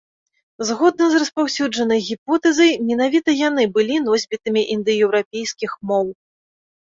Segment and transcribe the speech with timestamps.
[0.67, 6.05] Згодна з распаўсюджанай гіпотэзай, менавіта яны былі носьбітамі індаеўрапейскіх моў.